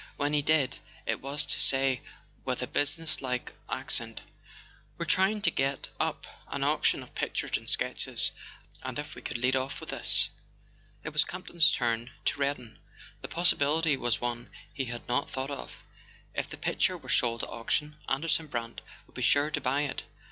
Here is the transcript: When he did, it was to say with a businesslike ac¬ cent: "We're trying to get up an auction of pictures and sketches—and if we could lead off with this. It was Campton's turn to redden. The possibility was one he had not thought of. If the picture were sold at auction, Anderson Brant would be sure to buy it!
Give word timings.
When 0.17 0.33
he 0.33 0.41
did, 0.41 0.79
it 1.05 1.21
was 1.21 1.45
to 1.45 1.59
say 1.59 2.01
with 2.43 2.63
a 2.63 2.67
businesslike 2.67 3.53
ac¬ 3.69 3.91
cent: 3.91 4.21
"We're 4.97 5.05
trying 5.05 5.43
to 5.43 5.51
get 5.51 5.89
up 5.99 6.25
an 6.47 6.63
auction 6.63 7.03
of 7.03 7.13
pictures 7.13 7.55
and 7.55 7.69
sketches—and 7.69 8.97
if 8.97 9.13
we 9.13 9.21
could 9.21 9.37
lead 9.37 9.55
off 9.55 9.79
with 9.79 9.89
this. 9.91 10.29
It 11.03 11.13
was 11.13 11.23
Campton's 11.23 11.71
turn 11.71 12.09
to 12.25 12.39
redden. 12.39 12.79
The 13.21 13.27
possibility 13.27 13.95
was 13.95 14.19
one 14.19 14.49
he 14.73 14.85
had 14.85 15.07
not 15.07 15.29
thought 15.29 15.51
of. 15.51 15.83
If 16.33 16.49
the 16.49 16.57
picture 16.57 16.97
were 16.97 17.07
sold 17.07 17.43
at 17.43 17.49
auction, 17.49 17.97
Anderson 18.09 18.47
Brant 18.47 18.81
would 19.05 19.13
be 19.13 19.21
sure 19.21 19.51
to 19.51 19.61
buy 19.61 19.81
it! 19.83 20.01